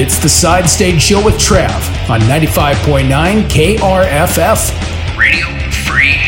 It's 0.00 0.18
the 0.18 0.28
Side 0.28 0.68
Stage 0.68 1.02
Show 1.02 1.24
with 1.24 1.34
Trav 1.34 2.08
on 2.08 2.20
95.9 2.20 3.08
KRFF. 3.48 5.18
Radio 5.18 5.46
Free 5.70 6.27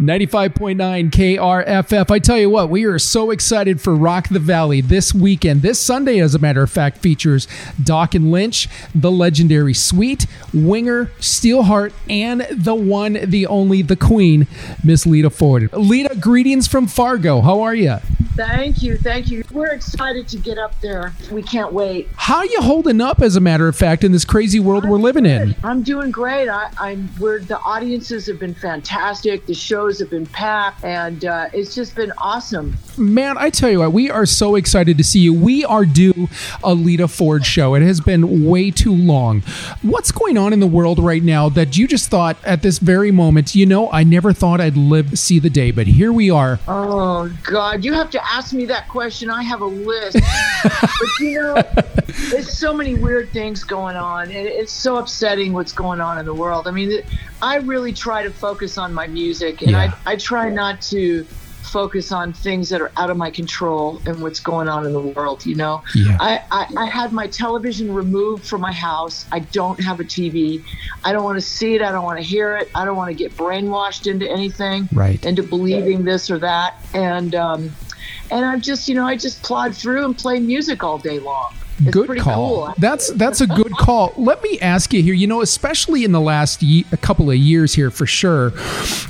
95.9 0.00 1.10
KRFF. 1.10 2.10
I 2.10 2.18
tell 2.18 2.38
you 2.38 2.50
what, 2.50 2.68
we 2.68 2.84
are 2.84 2.98
so 2.98 3.30
excited 3.30 3.80
for 3.80 3.94
Rock 3.94 4.28
the 4.28 4.40
Valley 4.40 4.80
this 4.80 5.14
weekend. 5.14 5.62
This 5.62 5.78
Sunday, 5.78 6.18
as 6.18 6.34
a 6.34 6.40
matter 6.40 6.64
of 6.64 6.70
fact, 6.70 6.98
features 6.98 7.46
Dokken 7.80 8.30
Lynch, 8.32 8.68
the 8.92 9.12
legendary 9.12 9.72
Sweet, 9.72 10.26
Winger, 10.52 11.06
Steelheart, 11.20 11.92
and 12.08 12.44
the 12.50 12.74
one, 12.74 13.18
the 13.22 13.46
only, 13.46 13.82
the 13.82 13.94
Queen, 13.94 14.48
Miss 14.82 15.06
Lita 15.06 15.30
Ford. 15.30 15.72
Lita, 15.72 16.16
greetings 16.16 16.66
from 16.66 16.88
Fargo. 16.88 17.40
How 17.40 17.60
are 17.60 17.74
you? 17.74 17.98
Thank 18.36 18.82
you, 18.82 18.96
thank 18.96 19.30
you. 19.30 19.44
We're 19.52 19.72
excited 19.72 20.26
to 20.28 20.36
get 20.38 20.58
up 20.58 20.80
there. 20.80 21.12
We 21.30 21.42
can't 21.42 21.72
wait. 21.72 22.08
How 22.16 22.38
are 22.38 22.46
you 22.46 22.60
holding 22.60 23.00
up, 23.00 23.22
as 23.22 23.36
a 23.36 23.40
matter 23.40 23.68
of 23.68 23.76
fact, 23.76 24.02
in 24.02 24.10
this 24.10 24.24
crazy 24.24 24.58
world 24.58 24.88
we're 24.88 24.98
living 24.98 25.24
in? 25.24 25.54
I'm 25.62 25.82
doing 25.82 26.10
great. 26.10 26.48
I, 26.48 26.70
I'm. 26.78 27.08
We're 27.20 27.38
the 27.38 27.58
audiences 27.60 28.26
have 28.26 28.40
been 28.40 28.54
fantastic. 28.54 29.46
The 29.46 29.54
shows 29.54 30.00
have 30.00 30.10
been 30.10 30.26
packed, 30.26 30.82
and 30.82 31.24
uh, 31.24 31.48
it's 31.52 31.74
just 31.74 31.94
been 31.94 32.12
awesome. 32.18 32.76
Man, 32.96 33.36
I 33.38 33.50
tell 33.50 33.70
you 33.70 33.80
what, 33.80 33.92
we 33.92 34.10
are 34.10 34.26
so 34.26 34.56
excited 34.56 34.98
to 34.98 35.04
see 35.04 35.20
you. 35.20 35.34
We 35.34 35.64
are 35.64 35.84
due 35.84 36.28
a 36.62 36.74
Lita 36.74 37.08
Ford 37.08 37.44
show. 37.46 37.74
It 37.74 37.82
has 37.82 38.00
been 38.00 38.44
way 38.44 38.70
too 38.70 38.94
long. 38.94 39.42
What's 39.82 40.10
going 40.12 40.36
on 40.38 40.52
in 40.52 40.60
the 40.60 40.66
world 40.66 40.98
right 40.98 41.22
now 41.22 41.48
that 41.50 41.76
you 41.76 41.86
just 41.86 42.08
thought 42.08 42.36
at 42.44 42.62
this 42.62 42.78
very 42.78 43.10
moment, 43.10 43.54
you 43.54 43.66
know, 43.66 43.90
I 43.90 44.04
never 44.04 44.32
thought 44.32 44.60
I'd 44.60 44.76
live 44.76 45.10
to 45.10 45.16
see 45.16 45.38
the 45.38 45.50
day, 45.50 45.70
but 45.70 45.86
here 45.86 46.12
we 46.12 46.30
are. 46.30 46.58
Oh 46.66 47.32
God, 47.44 47.84
you 47.84 47.92
have 47.92 48.10
to 48.10 48.23
ask 48.30 48.52
me 48.52 48.64
that 48.66 48.88
question. 48.88 49.30
I 49.30 49.42
have 49.42 49.60
a 49.60 49.66
list, 49.66 50.16
but 50.62 51.08
you 51.20 51.40
know, 51.40 51.62
there's 52.30 52.56
so 52.56 52.72
many 52.74 52.94
weird 52.94 53.30
things 53.30 53.64
going 53.64 53.96
on, 53.96 54.24
and 54.30 54.46
it's 54.46 54.72
so 54.72 54.96
upsetting 54.96 55.52
what's 55.52 55.72
going 55.72 56.00
on 56.00 56.18
in 56.18 56.24
the 56.26 56.34
world. 56.34 56.66
I 56.68 56.70
mean, 56.70 56.90
it- 56.92 57.06
I 57.42 57.56
really 57.56 57.92
try 57.92 58.22
to 58.22 58.30
focus 58.30 58.78
on 58.78 58.94
my 58.94 59.06
music, 59.06 59.60
and 59.62 59.72
Yeah. 59.72 59.92
I 60.06 60.12
I 60.12 60.16
try 60.16 60.48
not 60.48 60.80
to 60.92 61.26
focus 61.62 62.12
on 62.12 62.32
things 62.32 62.68
that 62.68 62.80
are 62.80 62.92
out 62.96 63.10
of 63.10 63.16
my 63.16 63.30
control 63.30 64.00
and 64.06 64.22
what's 64.22 64.38
going 64.38 64.68
on 64.68 64.86
in 64.86 64.92
the 64.92 65.00
world 65.00 65.44
you 65.44 65.56
know 65.56 65.82
Yeah. 65.94 66.16
I, 66.20 66.40
I 66.52 66.66
i 66.76 66.86
had 66.86 67.10
my 67.12 67.26
television 67.26 67.92
removed 67.92 68.44
from 68.46 68.60
my 68.60 68.70
house 68.70 69.24
i 69.32 69.40
don't 69.40 69.80
have 69.80 69.98
a 69.98 70.04
tv 70.04 70.62
i 71.04 71.10
don't 71.12 71.24
want 71.24 71.36
to 71.36 71.40
see 71.40 71.74
it 71.74 71.82
i 71.82 71.90
don't 71.90 72.04
want 72.04 72.18
to 72.18 72.22
hear 72.24 72.54
it 72.58 72.70
i 72.76 72.84
don't 72.84 72.96
want 72.96 73.08
to 73.08 73.14
get 73.14 73.34
brainwashed 73.36 74.06
into 74.08 74.30
anything 74.30 74.88
Right. 74.92 75.24
into 75.24 75.42
believing 75.42 76.04
this 76.04 76.30
or 76.30 76.38
that 76.40 76.74
and 76.92 77.34
um 77.34 77.72
and 78.30 78.44
i'm 78.44 78.60
just 78.60 78.88
you 78.88 78.94
know 78.94 79.06
i 79.06 79.16
just 79.16 79.42
plod 79.42 79.74
through 79.74 80.04
and 80.04 80.16
play 80.16 80.38
music 80.38 80.82
all 80.82 80.98
day 80.98 81.18
long 81.18 81.52
it's 81.78 81.90
good 81.90 82.18
call. 82.20 82.66
cool 82.66 82.74
That's 82.78 83.10
that's 83.14 83.40
a 83.40 83.48
good 83.48 83.72
call. 83.72 84.14
Let 84.16 84.40
me 84.44 84.60
ask 84.60 84.92
you 84.94 85.02
here. 85.02 85.12
You 85.12 85.26
know, 85.26 85.42
especially 85.42 86.04
in 86.04 86.12
the 86.12 86.20
last 86.20 86.62
ye- 86.62 86.86
a 86.92 86.96
couple 86.96 87.28
of 87.30 87.36
years 87.36 87.74
here, 87.74 87.90
for 87.90 88.06
sure, 88.06 88.52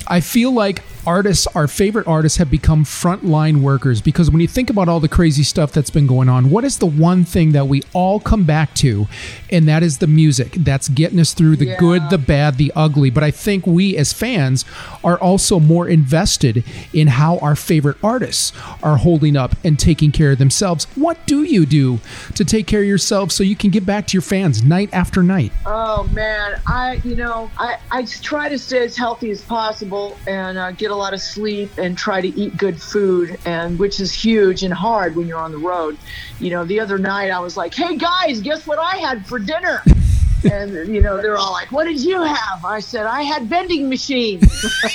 I 0.08 0.20
feel 0.20 0.50
like 0.50 0.82
artists, 1.06 1.46
our 1.48 1.66
favorite 1.68 2.06
artists, 2.06 2.38
have 2.38 2.50
become 2.50 2.84
frontline 2.84 3.60
workers 3.60 4.00
because 4.00 4.30
when 4.30 4.40
you 4.40 4.48
think 4.48 4.70
about 4.70 4.88
all 4.88 5.00
the 5.00 5.08
crazy 5.08 5.42
stuff 5.42 5.72
that's 5.72 5.90
been 5.90 6.06
going 6.06 6.28
on, 6.28 6.50
what 6.50 6.64
is 6.64 6.78
the 6.78 6.86
one 6.86 7.24
thing 7.24 7.52
that 7.52 7.66
we 7.68 7.82
all 7.92 8.20
come 8.20 8.44
back 8.44 8.74
to, 8.76 9.06
and 9.50 9.68
that 9.68 9.82
is 9.82 9.98
the 9.98 10.06
music. 10.06 10.52
That's 10.52 10.88
getting 10.88 11.20
us 11.20 11.34
through 11.34 11.56
the 11.56 11.66
Yeah. 11.66 11.76
good, 11.78 12.10
the 12.10 12.18
bad, 12.18 12.56
the 12.56 12.72
ugly. 12.74 13.10
But 13.10 13.24
I 13.24 13.30
think 13.30 13.66
we 13.66 13.96
as 13.96 14.12
fans 14.12 14.64
are 15.02 15.18
also 15.18 15.58
more 15.60 15.88
invested 15.88 16.64
in 16.92 17.08
how 17.08 17.38
our 17.38 17.56
favorite 17.56 17.96
artists 18.02 18.52
are 18.82 18.96
holding 18.98 19.36
up 19.36 19.56
and 19.64 19.78
taking 19.78 20.12
care 20.12 20.32
of 20.32 20.38
themselves. 20.38 20.86
What 20.94 21.26
do 21.26 21.42
you 21.42 21.66
do 21.66 22.00
to 22.34 22.44
take 22.44 22.66
care 22.66 22.80
of 22.80 22.86
yourself 22.86 23.32
so 23.32 23.42
you 23.42 23.56
can 23.56 23.70
get 23.70 23.84
back 23.86 24.06
to 24.08 24.12
your 24.14 24.22
fans 24.22 24.62
night 24.62 24.90
after 24.92 25.22
night? 25.22 25.52
Oh 25.66 26.08
man, 26.12 26.60
I 26.66 27.00
you 27.04 27.16
know 27.16 27.50
I 27.58 27.76
I 27.90 28.04
try 28.22 28.48
to 28.48 28.58
stay 28.58 28.84
as 28.84 28.96
healthy 28.96 29.30
as 29.30 29.40
possible 29.42 30.16
and 30.26 30.58
uh, 30.58 30.72
get 30.72 30.90
a 30.94 30.96
lot 30.96 31.12
of 31.12 31.20
sleep 31.20 31.76
and 31.76 31.98
try 31.98 32.20
to 32.20 32.28
eat 32.28 32.56
good 32.56 32.80
food 32.80 33.38
and 33.44 33.78
which 33.78 34.00
is 34.00 34.12
huge 34.12 34.62
and 34.62 34.72
hard 34.72 35.16
when 35.16 35.26
you're 35.26 35.38
on 35.38 35.52
the 35.52 35.58
road. 35.58 35.98
You 36.40 36.50
know, 36.50 36.64
the 36.64 36.80
other 36.80 36.98
night 36.98 37.30
I 37.30 37.40
was 37.40 37.56
like, 37.56 37.74
"Hey 37.74 37.96
guys, 37.96 38.40
guess 38.40 38.66
what 38.66 38.78
I 38.78 38.96
had 38.96 39.26
for 39.26 39.38
dinner?" 39.38 39.82
and 40.44 40.72
you 40.94 41.00
know 41.00 41.20
they're 41.20 41.36
all 41.36 41.52
like, 41.52 41.72
"What 41.72 41.84
did 41.84 42.00
you 42.00 42.22
have?" 42.22 42.64
I 42.64 42.80
said, 42.80 43.06
"I 43.06 43.22
had 43.22 43.44
vending 43.44 43.88
machines." 43.88 44.42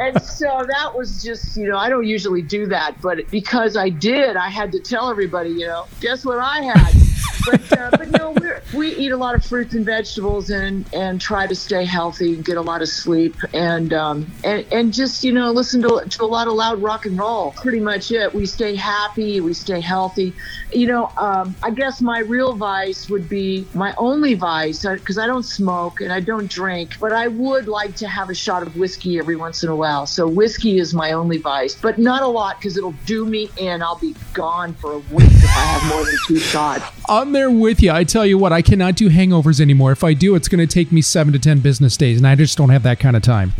and 0.00 0.22
so 0.22 0.64
that 0.66 0.92
was 0.96 1.22
just, 1.22 1.56
you 1.56 1.68
know, 1.68 1.76
I 1.76 1.88
don't 1.88 2.06
usually 2.06 2.42
do 2.42 2.66
that, 2.66 3.00
but 3.02 3.30
because 3.30 3.76
I 3.76 3.90
did, 3.90 4.36
I 4.36 4.48
had 4.48 4.72
to 4.72 4.80
tell 4.80 5.10
everybody, 5.10 5.50
you 5.50 5.66
know, 5.66 5.86
guess 6.00 6.24
what 6.24 6.38
I 6.38 6.62
had. 6.62 7.09
But 7.50 7.78
uh, 7.78 8.04
no, 8.06 8.34
we 8.74 8.94
eat 8.94 9.10
a 9.10 9.16
lot 9.16 9.34
of 9.34 9.44
fruits 9.44 9.74
and 9.74 9.84
vegetables 9.84 10.50
and 10.50 10.84
and 10.92 11.20
try 11.20 11.46
to 11.46 11.54
stay 11.54 11.84
healthy 11.84 12.34
and 12.34 12.44
get 12.44 12.56
a 12.56 12.60
lot 12.60 12.82
of 12.82 12.88
sleep 12.88 13.36
and 13.52 13.92
um 13.92 14.30
and, 14.44 14.64
and 14.72 14.92
just 14.92 15.24
you 15.24 15.32
know 15.32 15.50
listen 15.50 15.82
to, 15.82 16.04
to 16.08 16.22
a 16.22 16.26
lot 16.26 16.46
of 16.46 16.54
loud 16.54 16.80
rock 16.80 17.06
and 17.06 17.18
roll. 17.18 17.52
Pretty 17.52 17.80
much 17.80 18.10
it. 18.12 18.32
We 18.32 18.46
stay 18.46 18.76
happy, 18.76 19.40
we 19.40 19.54
stay 19.54 19.80
healthy. 19.80 20.32
You 20.72 20.86
know, 20.86 21.12
um, 21.16 21.54
I 21.62 21.70
guess 21.70 22.00
my 22.00 22.20
real 22.20 22.54
vice 22.54 23.08
would 23.10 23.28
be 23.28 23.66
my 23.74 23.94
only 23.98 24.34
vice 24.34 24.84
because 24.84 25.18
I 25.18 25.26
don't 25.26 25.42
smoke 25.42 26.00
and 26.00 26.12
I 26.12 26.20
don't 26.20 26.48
drink, 26.48 26.98
but 27.00 27.12
I 27.12 27.28
would 27.28 27.66
like 27.66 27.96
to 27.96 28.08
have 28.08 28.30
a 28.30 28.34
shot 28.34 28.62
of 28.62 28.76
whiskey 28.76 29.18
every 29.18 29.36
once 29.36 29.64
in 29.64 29.68
a 29.68 29.76
while. 29.76 30.06
So 30.06 30.28
whiskey 30.28 30.78
is 30.78 30.94
my 30.94 31.12
only 31.12 31.38
vice, 31.38 31.74
but 31.74 31.98
not 31.98 32.22
a 32.22 32.26
lot 32.26 32.58
because 32.58 32.76
it'll 32.76 32.94
do 33.06 33.24
me 33.24 33.50
in. 33.56 33.82
I'll 33.82 33.98
be 33.98 34.14
gone 34.32 34.74
for 34.74 34.92
a 34.92 34.98
week 34.98 35.26
if 35.26 35.44
I 35.44 35.60
have 35.60 35.92
more 35.92 36.04
than 36.04 36.14
two 36.26 36.38
shots. 36.38 36.84
I'm 37.08 37.32
there 37.40 37.50
with 37.50 37.82
you. 37.82 37.90
I 37.90 38.04
tell 38.04 38.26
you 38.26 38.36
what, 38.36 38.52
I 38.52 38.60
cannot 38.60 38.96
do 38.96 39.08
hangovers 39.08 39.60
anymore. 39.60 39.92
If 39.92 40.04
I 40.04 40.12
do, 40.12 40.34
it's 40.34 40.46
going 40.46 40.58
to 40.58 40.66
take 40.66 40.92
me 40.92 41.00
seven 41.00 41.32
to 41.32 41.38
ten 41.38 41.60
business 41.60 41.96
days, 41.96 42.18
and 42.18 42.26
I 42.26 42.34
just 42.34 42.58
don't 42.58 42.68
have 42.68 42.82
that 42.82 43.00
kind 43.00 43.16
of 43.16 43.22
time. 43.22 43.52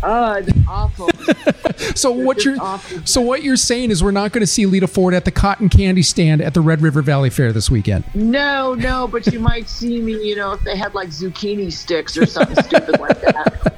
It's 0.47 0.53
awful. 0.71 1.11
So 1.95 2.13
what 2.13 2.45
you're 2.45 2.61
awful. 2.61 3.01
so 3.05 3.21
what 3.21 3.43
you're 3.43 3.57
saying 3.57 3.91
is 3.91 4.03
we're 4.03 4.11
not 4.11 4.33
going 4.33 4.43
to 4.43 4.47
see 4.47 4.67
Lita 4.67 4.87
Ford 4.87 5.15
at 5.15 5.25
the 5.25 5.31
cotton 5.31 5.69
candy 5.69 6.03
stand 6.03 6.41
at 6.41 6.55
the 6.55 6.61
Red 6.61 6.83
River 6.83 7.03
Valley 7.03 7.31
Fair 7.31 7.53
this 7.53 7.71
weekend. 7.71 8.05
No, 8.15 8.75
no, 8.75 9.09
but 9.09 9.27
you 9.27 9.41
might 9.41 9.69
see 9.69 10.01
me, 10.01 10.13
you 10.13 10.37
know, 10.37 10.53
if 10.53 10.63
they 10.63 10.77
had 10.77 10.95
like 10.95 11.09
zucchini 11.09 11.73
sticks 11.73 12.17
or 12.17 12.27
something 12.27 12.63
stupid 12.65 13.01
like 13.01 13.21
that. 13.23 13.71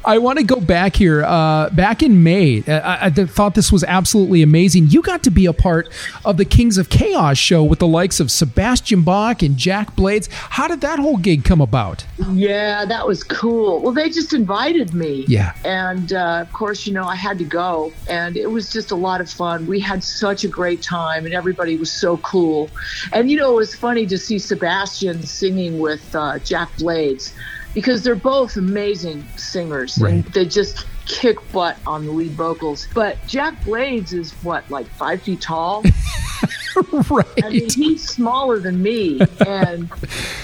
I 0.04 0.18
want 0.18 0.38
to 0.38 0.44
go 0.44 0.60
back 0.60 0.96
here. 0.96 1.24
Uh, 1.24 1.70
back 1.70 2.02
in 2.02 2.22
May, 2.22 2.62
uh, 2.66 2.80
I, 2.80 3.06
I 3.06 3.10
thought 3.10 3.54
this 3.54 3.72
was 3.72 3.84
absolutely 3.84 4.42
amazing. 4.42 4.88
You 4.88 5.02
got 5.02 5.22
to 5.24 5.30
be 5.30 5.46
a 5.46 5.52
part 5.52 5.88
of 6.24 6.36
the 6.36 6.44
Kings 6.44 6.78
of 6.78 6.90
Chaos 6.90 7.38
show 7.38 7.62
with 7.62 7.78
the 7.78 7.86
likes 7.86 8.20
of 8.20 8.30
Sebastian 8.30 9.02
Bach 9.02 9.42
and 9.42 9.56
Jack 9.56 9.94
Blades. 9.96 10.28
How 10.32 10.68
did 10.68 10.80
that 10.82 10.98
whole 10.98 11.16
gig 11.16 11.44
come 11.44 11.60
about? 11.60 12.04
Yeah, 12.32 12.84
that 12.84 13.06
was 13.06 13.22
cool. 13.24 13.80
Well, 13.80 13.92
they 13.92 14.10
just 14.10 14.32
invited 14.32 14.94
me. 14.94 15.24
Yeah. 15.28 15.54
And 15.64 15.77
uh, 16.12 16.38
of 16.40 16.52
course, 16.52 16.86
you 16.86 16.92
know, 16.92 17.04
I 17.04 17.16
had 17.16 17.38
to 17.38 17.44
go, 17.44 17.92
and 18.08 18.36
it 18.36 18.50
was 18.50 18.72
just 18.72 18.90
a 18.90 18.96
lot 18.96 19.20
of 19.20 19.30
fun. 19.30 19.66
We 19.66 19.80
had 19.80 20.02
such 20.02 20.44
a 20.44 20.48
great 20.48 20.82
time, 20.82 21.24
and 21.24 21.34
everybody 21.34 21.76
was 21.76 21.90
so 21.90 22.16
cool. 22.18 22.70
And 23.12 23.30
you 23.30 23.36
know, 23.36 23.52
it 23.52 23.56
was 23.56 23.74
funny 23.74 24.06
to 24.06 24.18
see 24.18 24.38
Sebastian 24.38 25.22
singing 25.22 25.78
with 25.78 26.14
uh, 26.14 26.38
Jack 26.40 26.76
Blades 26.78 27.34
because 27.74 28.02
they're 28.02 28.14
both 28.14 28.56
amazing 28.56 29.24
singers, 29.36 29.98
and 29.98 30.24
they 30.26 30.44
just 30.44 30.86
kick 31.06 31.38
butt 31.52 31.76
on 31.86 32.06
the 32.06 32.12
lead 32.12 32.32
vocals. 32.32 32.86
But 32.94 33.18
Jack 33.26 33.64
Blades 33.64 34.12
is 34.12 34.32
what, 34.42 34.68
like 34.70 34.86
five 34.86 35.22
feet 35.22 35.40
tall? 35.40 35.82
right. 37.10 37.44
I 37.44 37.50
mean, 37.50 37.70
he's 37.70 38.08
smaller 38.08 38.58
than 38.58 38.82
me, 38.82 39.20
and 39.46 39.90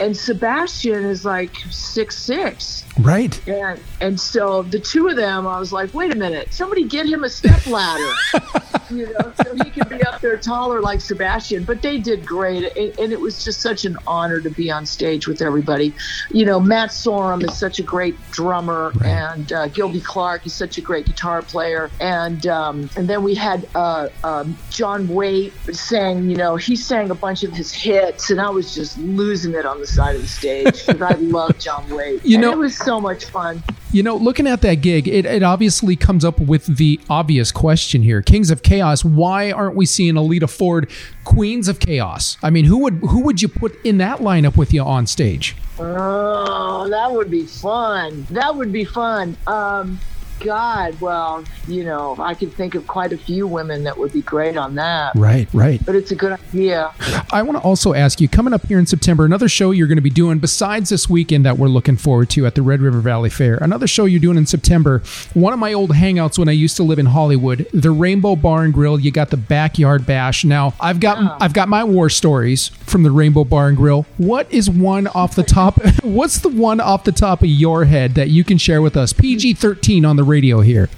and 0.01 0.17
Sebastian 0.17 1.05
is 1.05 1.25
like 1.25 1.57
six 1.71 2.19
six. 2.19 2.85
right. 2.99 3.49
And 3.49 3.81
and 4.01 4.21
so 4.21 4.63
the 4.63 4.79
two 4.79 5.09
of 5.09 5.17
them, 5.17 5.47
I 5.47 5.59
was 5.59 5.73
like, 5.73 5.93
wait 5.95 6.13
a 6.13 6.17
minute, 6.17 6.53
somebody 6.53 6.85
get 6.85 7.07
him 7.07 7.25
a 7.25 7.29
step 7.29 7.67
ladder, 7.67 8.13
you 8.91 9.07
know, 9.07 9.33
so 9.43 9.55
he 9.65 9.71
could 9.71 9.89
be 9.89 10.03
up 10.03 10.21
there 10.21 10.37
taller 10.37 10.81
like 10.81 11.01
Sebastian. 11.01 11.65
But 11.65 11.83
they 11.83 11.99
did 11.99 12.27
great, 12.27 12.77
and, 12.77 12.99
and 12.99 13.13
it 13.13 13.21
was 13.21 13.45
just 13.45 13.61
such 13.61 13.85
an 13.85 13.97
honor 14.07 14.41
to 14.41 14.51
be 14.51 14.71
on 14.71 14.87
stage 14.87 15.27
with 15.27 15.43
everybody. 15.43 15.95
You 16.31 16.45
know, 16.45 16.61
Matt 16.61 16.91
Sorum 16.91 17.45
is 17.45 17.57
such 17.57 17.79
a 17.79 17.83
great 17.83 18.17
drummer, 18.31 18.93
and 19.05 19.53
uh, 19.53 19.69
Gilby 19.69 20.01
Clarke 20.01 20.47
is 20.47 20.55
such 20.55 20.79
a 20.79 20.81
great 20.81 21.07
guitar 21.07 21.43
player, 21.43 21.91
and 22.01 22.47
um, 22.47 22.91
and 22.97 23.09
then 23.09 23.23
we 23.23 23.35
had 23.35 23.69
uh, 23.75 24.09
um, 24.23 24.57
John 24.71 25.09
Waite 25.09 25.53
sang 25.73 26.24
and 26.25 26.31
you 26.31 26.39
know 26.39 26.57
he 26.57 26.75
sang 26.75 27.11
a 27.11 27.15
bunch 27.15 27.45
of 27.45 27.53
his 27.53 27.71
hits, 27.73 28.31
and 28.31 28.41
I 28.41 28.49
was 28.49 28.75
just 28.75 28.97
losing 28.99 29.53
it 29.55 29.67
on 29.67 29.79
the 29.79 29.87
side 29.87 30.17
of 30.17 30.23
the 30.23 30.29
stage 30.29 30.87
because 30.87 31.03
I 31.03 31.13
love 31.21 31.59
John 31.59 31.89
Waite. 31.91 32.25
You 32.25 32.37
And 32.37 32.43
know- 32.43 32.53
it 32.53 32.59
was 32.59 32.77
so 32.77 32.99
much 33.01 33.27
fun. 33.27 33.63
You 33.93 34.03
know, 34.03 34.17
looking 34.17 34.49
at 34.49 34.61
that 34.63 34.77
gig, 34.77 35.07
it, 35.07 35.25
it 35.25 35.45
obviously 35.45 35.95
comes 35.95 36.25
up 36.25 36.41
with 36.41 36.79
the 36.79 36.99
obvious 37.11 37.53
question 37.53 38.03
here: 38.03 38.23
Kings 38.23 38.51
of 38.51 38.63
Chaos. 38.63 39.05
Why 39.05 39.53
aren't 39.53 39.77
we 39.77 39.87
seeing 39.87 40.17
a 40.17 40.23
Lita 40.23 40.49
Ford, 40.49 40.91
Queens 41.25 41.69
of 41.69 41.79
Chaos? 41.79 42.37
I 42.43 42.51
mean, 42.51 42.65
who 42.65 42.79
would 42.79 42.95
who 42.95 43.21
would 43.21 43.43
you 43.43 43.49
put 43.49 43.79
in 43.85 43.99
that 43.99 44.19
lineup 44.21 44.57
with 44.57 44.73
you 44.73 44.83
on 44.83 45.07
stage? 45.07 45.55
Oh, 45.79 46.89
that 46.89 47.13
would 47.13 47.31
be 47.31 47.45
fun. 47.47 48.27
That 48.31 48.57
would 48.57 48.73
be 48.73 48.85
fun. 48.85 49.37
Um, 49.47 50.01
God, 50.41 51.01
well, 51.01 51.45
you 51.67 51.85
know, 51.85 52.17
I 52.19 52.35
could 52.35 52.53
think 52.53 52.75
of 52.75 52.87
quite 52.87 53.13
a 53.13 53.19
few 53.19 53.47
women 53.47 53.85
that 53.85 53.97
would 53.97 54.13
be 54.13 54.23
great 54.23 54.57
on 54.57 54.75
that. 54.75 55.15
Right, 55.15 55.49
right. 55.53 55.85
But 55.85 55.95
it's 55.95 56.11
a 56.11 56.15
good 56.15 56.33
idea. 56.33 56.93
I 57.33 57.43
want 57.43 57.59
to 57.59 57.63
also 57.63 57.95
ask 57.95 58.21
you, 58.21 58.29
coming 58.29 58.53
up 58.53 58.67
here 58.67 58.79
in 58.79 58.87
September, 58.87 59.25
another 59.25 59.49
show 59.49 59.71
you're 59.71 59.87
going 59.87 59.97
to 59.97 60.03
be 60.03 60.11
doing 60.11 60.39
besides 60.39 60.91
this 60.91 61.09
weekend 61.09 61.47
that 61.47 61.59
we're 61.59 61.69
looking 61.69 61.97
forward 61.97 62.31
to 62.31 62.47
at 62.47 62.55
the 62.55 62.63
Red 62.63 62.81
River 62.81 63.01
Valley 63.01 63.31
Fair. 63.31 63.57
Another 63.57 63.87
show 63.87 64.05
you're 64.05 64.21
doing 64.21 64.37
in 64.37 64.47
September. 64.47 65.03
One 65.33 65.53
of 65.53 65.59
my 65.59 65.73
old 65.73 65.91
hangouts 65.91 66.39
when 66.39 66.49
I 66.49 66.53
used 66.53 66.77
to 66.77 66.83
live 66.83 66.99
in 66.99 67.07
Hollywood, 67.07 67.67
the 67.73 67.91
Rainbow 67.91 68.37
Bar 68.37 68.65
and 68.65 68.75
Grill. 68.75 68.99
You 68.99 69.11
got 69.11 69.31
the 69.31 69.37
Backyard 69.37 70.07
Bash. 70.07 70.45
Now 70.45 70.75
I've 70.81 71.01
got 71.01 71.41
I've 71.41 71.55
got 71.55 71.69
my 71.69 71.85
war 71.85 72.11
stories 72.11 72.69
from 72.69 73.03
the 73.03 73.11
Rainbow 73.11 73.45
Bar 73.45 73.69
and 73.69 73.77
Grill. 73.77 74.07
What 74.19 74.51
is 74.53 74.69
one 74.69 75.07
off 75.09 75.35
the 75.35 75.43
top? 75.43 75.81
What's 76.03 76.41
the 76.41 76.49
one 76.49 76.81
off 76.81 77.05
the 77.05 77.13
top 77.13 77.43
of 77.43 77.49
your 77.49 77.85
head 77.85 78.15
that 78.15 78.31
you 78.31 78.45
can 78.45 78.59
share 78.59 78.83
with 78.83 78.97
us? 78.97 79.13
PG-13 79.13 80.09
on 80.09 80.17
the 80.17 80.24
radio 80.25 80.61
here. 80.61 80.89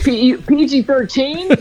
P- 0.00 0.36
PG 0.36 0.82
13? 0.82 1.50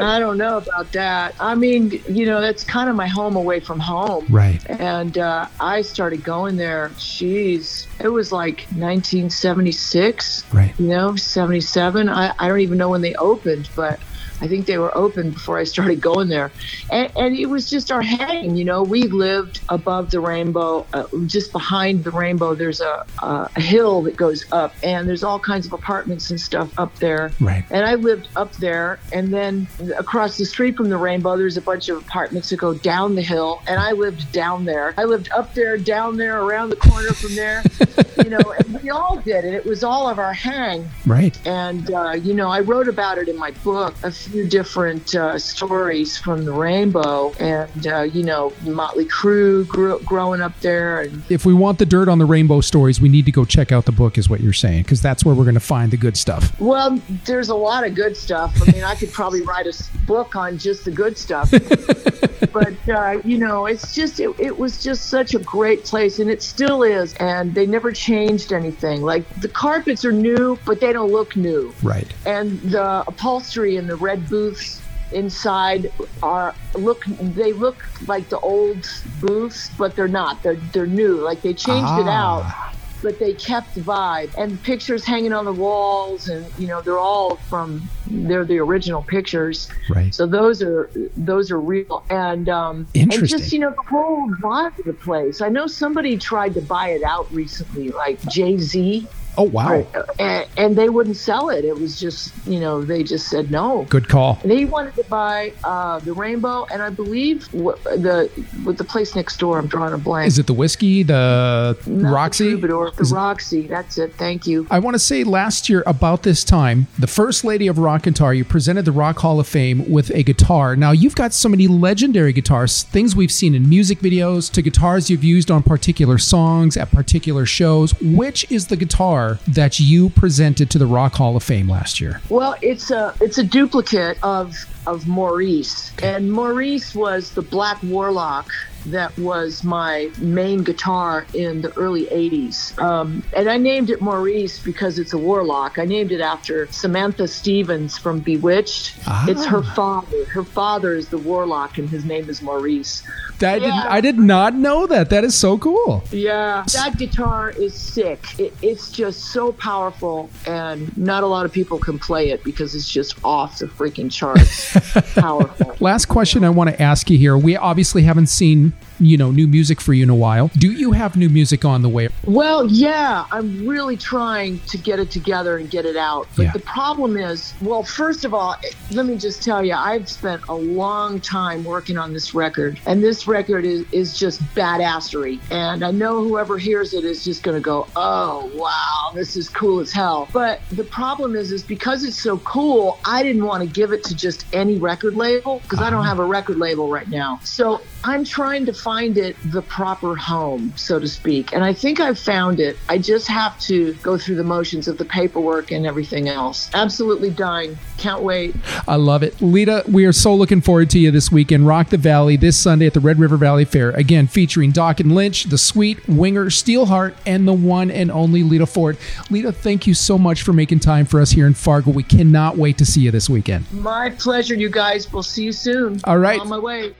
I 0.00 0.18
don't 0.18 0.38
know 0.38 0.58
about 0.58 0.92
that. 0.92 1.34
I 1.38 1.54
mean, 1.54 2.02
you 2.08 2.26
know, 2.26 2.40
that's 2.40 2.64
kind 2.64 2.88
of 2.88 2.96
my 2.96 3.06
home 3.06 3.36
away 3.36 3.60
from 3.60 3.78
home. 3.80 4.26
Right. 4.30 4.60
And 4.68 5.18
uh, 5.18 5.46
I 5.60 5.82
started 5.82 6.24
going 6.24 6.56
there, 6.56 6.90
jeez, 6.96 7.86
it 8.00 8.08
was 8.08 8.32
like 8.32 8.60
1976, 8.74 10.44
Right. 10.52 10.74
you 10.78 10.86
know, 10.88 11.16
77. 11.16 12.08
I, 12.08 12.32
I 12.38 12.48
don't 12.48 12.60
even 12.60 12.78
know 12.78 12.88
when 12.88 13.00
they 13.02 13.14
opened, 13.14 13.68
but 13.76 14.00
I 14.42 14.48
think 14.48 14.66
they 14.66 14.76
were 14.76 14.94
open 14.98 15.30
before 15.30 15.56
I 15.56 15.62
started 15.62 16.00
going 16.00 16.28
there. 16.28 16.50
And, 16.90 17.12
and 17.16 17.36
it 17.36 17.46
was 17.46 17.70
just 17.70 17.92
our 17.92 18.02
hang, 18.02 18.56
you 18.56 18.64
know, 18.64 18.82
we 18.82 19.04
lived 19.04 19.60
above 19.68 20.10
the 20.10 20.18
rainbow, 20.18 20.84
uh, 20.92 21.04
just 21.26 21.52
behind 21.52 22.02
the 22.02 22.10
rainbow. 22.10 22.56
There's 22.56 22.80
a, 22.80 23.06
a, 23.22 23.48
a 23.54 23.60
hill 23.60 24.02
that 24.02 24.16
goes 24.16 24.44
up, 24.50 24.74
and 24.82 25.08
there's 25.08 25.22
all 25.22 25.38
kinds 25.38 25.64
of 25.66 25.72
apartments 25.72 26.30
and 26.30 26.40
stuff 26.40 26.76
up 26.76 26.92
there. 26.96 27.30
Right. 27.38 27.64
And 27.70 27.86
I 27.86 27.94
lived 27.94 28.30
up 28.34 28.52
there, 28.56 28.98
and 29.12 29.32
then 29.32 29.68
across 29.96 30.38
the 30.38 30.44
street 30.44 30.76
from 30.76 30.88
the 30.88 30.96
rainbow, 30.96 31.36
there's 31.36 31.56
a 31.56 31.62
bunch 31.62 31.88
of 31.88 31.98
apartments 31.98 32.50
that 32.50 32.56
go 32.56 32.74
down 32.74 33.14
the 33.14 33.22
hill, 33.22 33.62
and 33.68 33.78
I 33.78 33.92
lived 33.92 34.32
down 34.32 34.64
there. 34.64 34.92
I 34.96 35.04
lived 35.04 35.30
up 35.30 35.54
there, 35.54 35.78
down 35.78 36.16
there, 36.16 36.42
around 36.42 36.70
the 36.70 36.76
corner 36.76 37.12
from 37.12 37.36
there, 37.36 37.62
you 38.24 38.30
know, 38.30 38.54
and 38.58 38.82
we 38.82 38.90
all 38.90 39.18
did 39.18 39.44
it. 39.44 39.54
It 39.54 39.64
was 39.64 39.84
all 39.84 40.08
of 40.08 40.18
our 40.18 40.32
hang. 40.32 40.90
Right. 41.06 41.38
And, 41.46 41.92
uh, 41.92 42.12
you 42.12 42.34
know, 42.34 42.48
I 42.50 42.58
wrote 42.58 42.88
about 42.88 43.18
it 43.18 43.28
in 43.28 43.38
my 43.38 43.52
book, 43.62 43.94
a 44.02 44.10
few 44.10 44.31
different 44.48 45.14
uh, 45.14 45.38
stories 45.38 46.18
from 46.18 46.44
the 46.44 46.52
rainbow, 46.52 47.32
and, 47.38 47.86
uh, 47.86 48.02
you 48.02 48.22
know, 48.22 48.52
Motley 48.62 49.06
Crue 49.06 49.66
grew, 49.66 49.98
growing 50.00 50.40
up 50.40 50.58
there, 50.60 51.02
and 51.02 51.22
If 51.30 51.46
we 51.46 51.54
want 51.54 51.78
the 51.78 51.86
dirt 51.86 52.08
on 52.08 52.18
the 52.18 52.24
rainbow 52.24 52.60
stories, 52.60 53.00
we 53.00 53.08
need 53.08 53.24
to 53.26 53.32
go 53.32 53.44
check 53.44 53.72
out 53.72 53.84
the 53.84 53.92
book, 53.92 54.18
is 54.18 54.28
what 54.28 54.40
you're 54.40 54.52
saying, 54.52 54.82
because 54.82 55.00
that's 55.00 55.24
where 55.24 55.34
we're 55.34 55.44
going 55.44 55.54
to 55.54 55.60
find 55.60 55.90
the 55.90 55.96
good 55.96 56.16
stuff. 56.16 56.58
Well, 56.60 57.00
there's 57.24 57.48
a 57.48 57.54
lot 57.54 57.86
of 57.86 57.94
good 57.94 58.16
stuff. 58.16 58.56
I 58.62 58.72
mean, 58.72 58.84
I 58.84 58.94
could 58.94 59.12
probably 59.12 59.42
write 59.42 59.66
a 59.66 59.72
book 60.06 60.36
on 60.36 60.58
just 60.58 60.84
the 60.84 60.90
good 60.90 61.16
stuff. 61.16 61.50
but 62.52 62.88
uh, 62.88 63.20
you 63.24 63.38
know, 63.38 63.66
it's 63.66 63.94
just 63.94 64.20
it, 64.20 64.30
it 64.38 64.58
was 64.58 64.82
just 64.82 65.08
such 65.08 65.34
a 65.34 65.38
great 65.38 65.84
place, 65.84 66.18
and 66.18 66.30
it 66.30 66.42
still 66.42 66.82
is. 66.82 67.14
And 67.14 67.54
they 67.54 67.66
never 67.66 67.92
changed 67.92 68.52
anything. 68.52 69.02
Like 69.02 69.28
the 69.40 69.48
carpets 69.48 70.04
are 70.04 70.12
new, 70.12 70.58
but 70.64 70.80
they 70.80 70.92
don't 70.92 71.10
look 71.10 71.36
new. 71.36 71.74
Right. 71.82 72.12
And 72.26 72.60
the 72.62 73.04
upholstery 73.06 73.76
and 73.76 73.88
the 73.88 73.96
red 73.96 74.21
booths 74.28 74.80
inside 75.12 75.92
are 76.22 76.54
look 76.74 77.04
they 77.20 77.52
look 77.52 77.76
like 78.08 78.28
the 78.30 78.38
old 78.40 78.88
booths 79.20 79.70
but 79.76 79.94
they're 79.94 80.08
not. 80.08 80.42
They're 80.42 80.56
they're 80.72 80.86
new. 80.86 81.16
Like 81.16 81.42
they 81.42 81.52
changed 81.54 81.92
it 82.00 82.08
out 82.08 82.42
Ah. 82.44 82.74
but 83.02 83.18
they 83.18 83.34
kept 83.34 83.74
the 83.74 83.82
vibe. 83.82 84.30
And 84.38 84.62
pictures 84.62 85.04
hanging 85.04 85.32
on 85.34 85.44
the 85.44 85.52
walls 85.52 86.28
and 86.28 86.46
you 86.58 86.66
know 86.66 86.80
they're 86.80 86.98
all 86.98 87.36
from 87.50 87.82
they're 88.06 88.44
the 88.46 88.58
original 88.58 89.02
pictures. 89.02 89.68
Right. 89.90 90.14
so 90.14 90.26
those 90.26 90.62
are 90.62 90.90
those 91.16 91.50
are 91.50 91.60
real. 91.60 92.04
And 92.08 92.48
um 92.48 92.86
and 92.94 93.10
just 93.12 93.52
you 93.52 93.58
know 93.58 93.70
the 93.70 93.82
whole 93.82 94.30
vibe 94.42 94.78
of 94.78 94.84
the 94.86 94.94
place. 94.94 95.42
I 95.42 95.50
know 95.50 95.66
somebody 95.66 96.16
tried 96.16 96.54
to 96.54 96.62
buy 96.62 96.88
it 96.90 97.02
out 97.02 97.30
recently 97.32 97.90
like 97.90 98.18
jay-z 98.30 99.06
Oh, 99.38 99.44
wow. 99.44 99.86
and, 100.18 100.46
and 100.56 100.76
they 100.76 100.88
wouldn't 100.88 101.16
sell 101.16 101.48
it 101.48 101.64
it 101.64 101.78
was 101.78 101.98
just 101.98 102.32
you 102.46 102.60
know 102.60 102.82
they 102.82 103.02
just 103.02 103.28
said 103.28 103.50
no 103.50 103.84
Good 103.88 104.08
call. 104.08 104.38
and 104.42 104.52
he 104.52 104.64
wanted 104.66 104.94
to 104.96 105.04
buy 105.04 105.52
uh, 105.64 105.98
the 106.00 106.12
Rainbow, 106.12 106.66
and 106.70 106.82
I 106.82 106.90
believe 106.90 107.50
w- 107.52 107.76
the 107.84 108.30
with 108.64 108.76
the 108.78 108.84
place 108.84 109.14
next 109.14 109.38
door. 109.38 109.58
I'm 109.58 109.66
drawing 109.66 109.94
a 109.94 109.98
blank. 109.98 110.28
Is 110.28 110.38
it 110.38 110.46
the 110.46 110.52
whiskey, 110.52 111.02
the 111.02 111.76
Not 111.86 112.02
the 112.02 112.08
Roxy? 112.08 112.50
Troubadour, 112.50 112.90
the 112.92 113.04
Roxy. 113.14 113.66
That's 113.66 113.96
it. 113.98 114.14
Thank 114.14 114.46
you. 114.46 114.66
I 114.70 114.78
want 114.78 114.94
to 114.94 114.98
say 114.98 115.24
last 115.24 115.68
year 115.68 115.82
about 115.86 116.22
this 116.22 116.44
time, 116.44 116.86
the 116.98 117.06
first 117.06 117.44
lady 117.44 117.66
of 117.68 117.78
rock 117.78 118.02
guitar, 118.02 118.34
you 118.34 118.44
presented 118.44 118.84
the 118.84 118.92
Rock 118.92 119.18
Hall 119.20 119.40
of 119.40 119.46
Fame 119.46 119.90
with 119.90 120.10
a 120.10 120.22
guitar. 120.22 120.76
Now 120.76 120.90
you've 120.92 121.14
got 121.14 121.32
so 121.32 121.48
many 121.48 121.66
legendary 121.68 122.32
guitars, 122.32 122.82
things 122.82 123.16
we've 123.16 123.32
seen 123.32 123.54
in 123.54 123.68
music 123.68 124.00
videos, 124.00 124.50
to 124.52 124.62
guitars 124.62 125.08
you've 125.10 125.24
used 125.24 125.50
on 125.50 125.62
particular 125.62 126.18
songs 126.18 126.76
at 126.76 126.90
particular 126.90 127.46
shows. 127.46 127.94
Which 128.00 128.50
is 128.50 128.66
the 128.66 128.76
guitar 128.76 129.21
that 129.48 129.80
you 129.80 130.10
presented 130.10 130.70
to 130.70 130.78
the 130.78 130.86
Rock 130.86 131.14
Hall 131.14 131.36
of 131.36 131.42
Fame 131.42 131.68
last 131.68 132.00
year? 132.00 132.20
Well, 132.28 132.56
it's 132.62 132.90
a 132.90 133.14
it's 133.20 133.38
a 133.38 133.44
duplicate 133.44 134.18
of 134.22 134.54
of 134.86 135.06
Maurice, 135.06 135.92
and 136.02 136.32
Maurice 136.32 136.94
was 136.94 137.32
the 137.32 137.42
Black 137.42 137.82
Warlock 137.82 138.50
that 138.86 139.16
was 139.18 139.62
my 139.62 140.10
main 140.18 140.62
guitar 140.64 141.26
in 141.34 141.62
the 141.62 141.72
early 141.76 142.06
80s. 142.06 142.78
Um, 142.80 143.22
and 143.34 143.48
I 143.48 143.56
named 143.56 143.90
it 143.90 144.00
Maurice 144.00 144.58
because 144.58 144.98
it's 144.98 145.12
a 145.12 145.18
warlock. 145.18 145.78
I 145.78 145.84
named 145.84 146.12
it 146.12 146.20
after 146.20 146.66
Samantha 146.72 147.28
Stephens 147.28 147.96
from 147.96 148.20
Bewitched. 148.20 148.94
Ah. 149.06 149.26
It's 149.28 149.44
her 149.46 149.62
father. 149.62 150.24
Her 150.26 150.44
father 150.44 150.94
is 150.94 151.08
the 151.08 151.18
warlock, 151.18 151.78
and 151.78 151.88
his 151.88 152.04
name 152.04 152.28
is 152.28 152.42
Maurice. 152.42 153.02
I 153.42 153.58
did, 153.58 153.68
Yeah. 153.68 153.86
I 153.88 154.00
did 154.00 154.18
not 154.18 154.54
know 154.54 154.86
that. 154.86 155.10
That 155.10 155.24
is 155.24 155.34
so 155.34 155.58
cool. 155.58 156.04
Yeah, 156.10 156.64
that 156.72 156.96
guitar 156.98 157.50
is 157.50 157.74
sick. 157.74 158.38
It, 158.38 158.54
it's 158.62 158.90
just 158.90 159.26
so 159.32 159.52
powerful, 159.52 160.30
and 160.46 160.96
not 160.96 161.22
a 161.22 161.26
lot 161.26 161.44
of 161.46 161.52
people 161.52 161.78
can 161.78 161.98
play 161.98 162.30
it 162.30 162.44
because 162.44 162.74
it's 162.74 162.88
just 162.88 163.16
off 163.24 163.58
the 163.58 163.66
freaking 163.66 164.10
charts. 164.10 164.72
powerful. 165.14 165.76
Last 165.80 166.06
question 166.06 166.44
I 166.44 166.50
want 166.50 166.70
to 166.70 166.80
ask 166.80 167.10
you 167.10 167.18
here. 167.18 167.36
We 167.36 167.56
obviously 167.56 168.02
haven't 168.02 168.26
seen, 168.28 168.72
you 169.02 169.16
know, 169.16 169.30
new 169.30 169.46
music 169.46 169.80
for 169.80 169.92
you 169.92 170.02
in 170.02 170.10
a 170.10 170.14
while. 170.14 170.50
Do 170.56 170.70
you 170.72 170.92
have 170.92 171.16
new 171.16 171.28
music 171.28 171.64
on 171.64 171.82
the 171.82 171.88
way? 171.88 172.08
Well, 172.24 172.66
yeah, 172.66 173.26
I'm 173.30 173.66
really 173.66 173.96
trying 173.96 174.60
to 174.60 174.78
get 174.78 174.98
it 174.98 175.10
together 175.10 175.56
and 175.58 175.70
get 175.70 175.84
it 175.84 175.96
out. 175.96 176.28
But 176.36 176.42
Yeah. 176.44 176.52
the 176.52 176.60
problem 176.60 177.16
is, 177.16 177.54
well, 177.60 177.82
first 177.82 178.24
of 178.24 178.34
all, 178.34 178.56
let 178.90 179.06
me 179.06 179.16
just 179.16 179.42
tell 179.42 179.64
you, 179.64 179.74
I've 179.74 180.08
spent 180.08 180.42
a 180.48 180.54
long 180.54 181.20
time 181.20 181.64
working 181.64 181.98
on 181.98 182.12
this 182.12 182.34
record, 182.34 182.78
and 182.86 183.02
this 183.02 183.26
record 183.26 183.64
is, 183.64 183.84
is 183.92 184.16
just 184.16 184.42
badassery. 184.54 185.40
And 185.50 185.84
I 185.84 185.90
know 185.90 186.22
whoever 186.22 186.58
hears 186.58 186.94
it 186.94 187.04
is 187.04 187.24
just 187.24 187.42
going 187.42 187.56
to 187.56 187.60
go, 187.62 187.86
oh, 187.96 188.50
wow, 188.54 189.12
this 189.14 189.36
is 189.36 189.48
cool 189.48 189.80
as 189.80 189.92
hell. 189.92 190.28
But 190.32 190.60
the 190.70 190.84
problem 190.84 191.34
is, 191.34 191.52
is 191.52 191.62
because 191.62 192.04
it's 192.04 192.20
so 192.20 192.38
cool, 192.38 192.98
I 193.04 193.22
didn't 193.22 193.44
want 193.44 193.62
to 193.62 193.68
give 193.68 193.92
it 193.92 194.04
to 194.04 194.14
just 194.14 194.46
any 194.52 194.78
record 194.78 195.14
label 195.14 195.60
because 195.60 195.80
I 195.80 195.90
don't 195.90 196.00
uh-huh. 196.00 196.08
have 196.08 196.18
a 196.18 196.24
record 196.24 196.58
label 196.58 196.88
right 196.88 197.08
now. 197.08 197.40
So 197.42 197.80
I'm 198.04 198.24
trying 198.24 198.66
to 198.66 198.72
find 198.72 199.16
it 199.16 199.36
the 199.52 199.62
proper 199.62 200.16
home, 200.16 200.72
so 200.76 200.98
to 200.98 201.06
speak. 201.06 201.52
And 201.52 201.62
I 201.62 201.72
think 201.72 202.00
I've 202.00 202.18
found 202.18 202.58
it. 202.58 202.76
I 202.88 202.98
just 202.98 203.28
have 203.28 203.58
to 203.60 203.94
go 204.02 204.18
through 204.18 204.36
the 204.36 204.44
motions 204.44 204.88
of 204.88 204.98
the 204.98 205.04
paperwork 205.04 205.70
and 205.70 205.86
everything 205.86 206.28
else. 206.28 206.68
Absolutely 206.74 207.30
dying. 207.30 207.78
Can't 207.98 208.22
wait. 208.22 208.56
I 208.88 208.96
love 208.96 209.22
it. 209.22 209.40
Lita, 209.40 209.84
we 209.88 210.04
are 210.04 210.12
so 210.12 210.34
looking 210.34 210.60
forward 210.60 210.90
to 210.90 210.98
you 210.98 211.10
this 211.10 211.30
weekend. 211.30 211.66
Rock 211.66 211.90
the 211.90 211.96
Valley 211.96 212.36
this 212.36 212.58
Sunday 212.58 212.86
at 212.86 212.94
the 212.94 213.00
Red 213.00 213.18
River 213.18 213.36
Valley 213.36 213.64
Fair. 213.64 213.90
Again, 213.90 214.26
featuring 214.26 214.72
Dokken 214.72 215.12
Lynch, 215.12 215.44
the 215.44 215.58
sweet 215.58 216.06
Winger, 216.08 216.46
Steelheart, 216.46 217.14
and 217.24 217.46
the 217.46 217.52
one 217.52 217.90
and 217.90 218.10
only 218.10 218.42
Lita 218.42 218.66
Ford. 218.66 218.98
Lita, 219.30 219.52
thank 219.52 219.86
you 219.86 219.94
so 219.94 220.18
much 220.18 220.42
for 220.42 220.52
making 220.52 220.80
time 220.80 221.06
for 221.06 221.20
us 221.20 221.30
here 221.30 221.46
in 221.46 221.54
Fargo. 221.54 221.92
We 221.92 222.02
cannot 222.02 222.56
wait 222.56 222.78
to 222.78 222.86
see 222.86 223.02
you 223.02 223.10
this 223.12 223.30
weekend. 223.30 223.70
My 223.72 224.10
pleasure, 224.10 224.54
you 224.54 224.68
guys. 224.68 225.12
We'll 225.12 225.22
see 225.22 225.44
you 225.44 225.52
soon. 225.52 226.00
All 226.04 226.18
right. 226.18 226.40
I'm 226.40 226.42
on 226.42 226.48
my 226.48 226.58
way. 226.58 226.94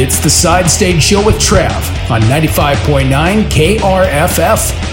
It's 0.00 0.20
the 0.20 0.30
Side 0.30 0.70
Stage 0.70 1.02
Show 1.02 1.26
with 1.26 1.36
Trav 1.36 2.08
on 2.08 2.20
95.9 2.22 3.44
KRFF. 3.50 4.87